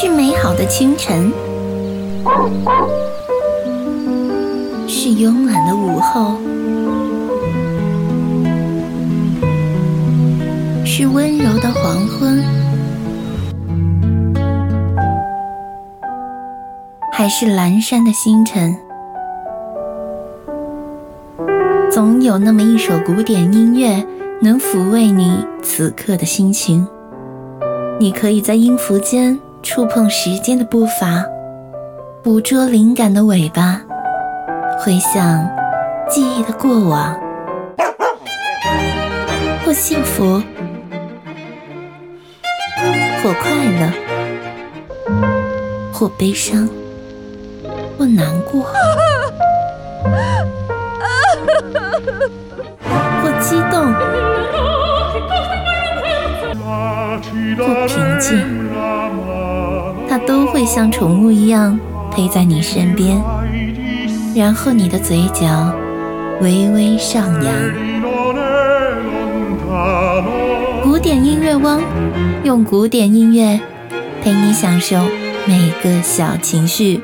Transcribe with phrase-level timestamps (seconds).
[0.00, 1.32] 是美好的清晨，
[4.86, 6.36] 是慵懒的午后，
[10.84, 12.40] 是温柔的黄昏，
[17.12, 18.76] 还是阑珊的星辰？
[21.90, 24.06] 总有那么一首古典音乐，
[24.40, 26.86] 能抚慰你此刻的心情。
[27.98, 31.24] 你可以在音符间触碰时间的步伐，
[32.22, 33.80] 捕捉灵感的尾巴，
[34.80, 35.48] 回想
[36.08, 37.18] 记忆的过往，
[39.64, 40.42] 或幸福，
[43.22, 43.92] 或快乐，
[45.92, 46.68] 或悲伤，
[47.98, 48.62] 或难过，
[53.22, 53.92] 或激动。
[57.58, 58.67] 或平静，
[60.58, 61.78] 会像宠物一样
[62.10, 63.16] 陪在你身边，
[64.34, 65.72] 然后你的嘴角
[66.40, 67.54] 微微上扬。
[70.82, 71.80] 古典音乐汪，
[72.42, 73.60] 用古典音乐
[74.20, 74.96] 陪你享受
[75.46, 77.00] 每个小情绪。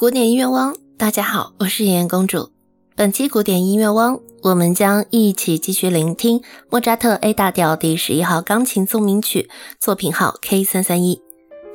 [0.00, 2.48] 古典音乐汪，大家好，我是妍妍公主。
[2.96, 11.20] 本期古典音乐汪，我们将一起继续聆听莫扎特 A 大调第十一号钢琴奏鸣曲，作品号 K 三三一，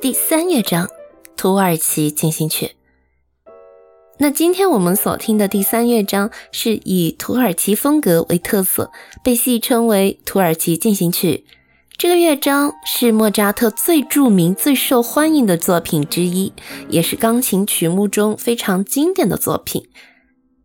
[0.00, 0.86] 第三乐章
[1.36, 2.66] 《土耳其进行曲》。
[4.18, 8.90] 那今天我们所听的第三乐章是以土耳其风格为特色，
[9.22, 11.44] 被戏称为《土耳其进行曲》。
[11.98, 16.52] 这个乐章是莫扎特最著名、最受欢迎的作品之一，
[16.90, 19.82] 也是钢琴曲目中非常经典的作品。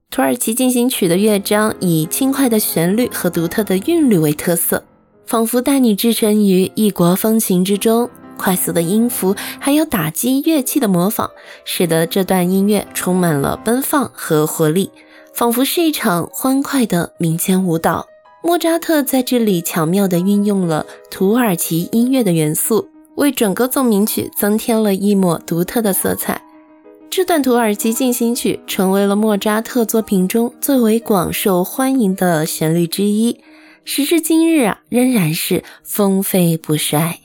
[0.09, 4.83] 土耳其进行曲的乐章以轻快的旋律和独特的韵律为特色，
[5.25, 8.09] 仿佛带你置身于异国风情之中。
[8.37, 11.29] 快速的音符还有打击乐器的模仿，
[11.63, 14.91] 使得这段音乐充满了奔放和活力，
[15.33, 18.07] 仿佛是一场欢快的民间舞蹈。
[18.43, 26.41] 莫扎特在这里巧妙地运用了土耳其音乐的元素，为整个奏鸣曲增添了一抹独特的色彩。
[27.09, 33.39] 这段土耳其进行曲成为了莫扎特作品中最为广受欢迎的旋律之一，
[33.85, 37.20] 时至今日啊，仍然是风飞不衰。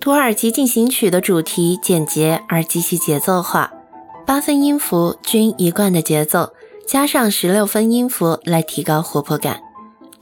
[0.00, 3.70] 土耳其进行曲的主题简洁而极其节奏化，
[4.26, 6.52] 八分音符均一贯的节奏，
[6.88, 9.60] 加上十六分音符来提高活泼感，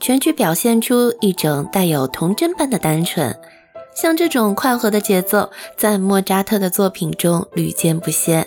[0.03, 3.33] 全曲表现出一种带有童真般的单纯。
[3.95, 8.45] 像这种快活的节奏，在莫扎特的作品中屡见不鲜。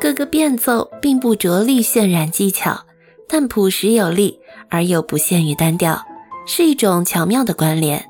[0.00, 2.86] 各个变奏并不着力渲染技巧，
[3.28, 4.40] 但朴实有力
[4.70, 6.02] 而又不限于单调，
[6.46, 8.02] 是一种巧妙的关联。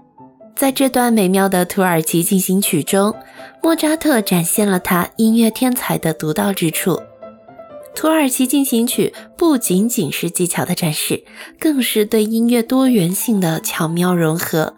[0.55, 3.13] 在这段美妙的土耳其进行曲中，
[3.61, 7.03] 莫扎特展现了他音乐天才的独到之处。
[7.95, 11.25] 土耳其进行曲不仅仅是技巧的展示，
[11.59, 14.75] 更是对音乐多元性的巧妙融合。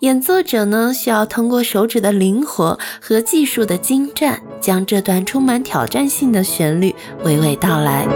[0.00, 6.94] 演奏者呢，需要通过手指的灵活和技术的精湛，将这段充满挑战性的旋律
[7.24, 8.06] 娓娓道来。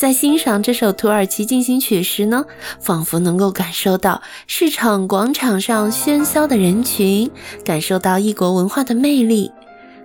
[0.00, 2.46] 在欣赏这首土耳其进行曲时呢，
[2.80, 7.30] 仿佛能够感受到市场广场上喧嚣的人群，
[7.66, 9.52] 感受到异国文化的魅力。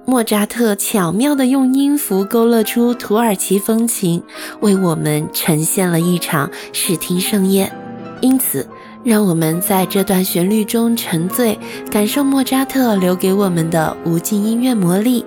[0.03, 4.21] 莫扎特巧妙地用音符勾勒出土耳其风情，
[4.59, 7.71] 为我们呈现了一场视听盛宴。
[8.19, 8.68] 因此，
[9.01, 11.57] 让我们在这段旋律中沉醉，
[11.89, 15.24] 感受莫扎特留给我们的无尽音乐魔力。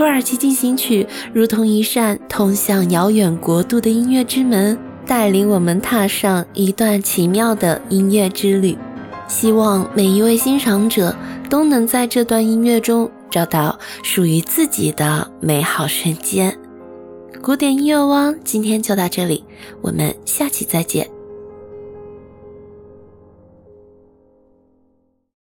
[0.00, 8.78] 土耳其进行曲如同一扇通向遥远国度的音乐之门，带领我们踏上一段奇妙的音乐之旅。
[9.28, 11.14] 希望每一位欣赏者
[11.50, 16.56] 都能在这段音乐中找到属于自己的美好瞬间。
[17.42, 19.44] 古典音乐汪今天就到这里，
[19.82, 21.06] 我们下期再见。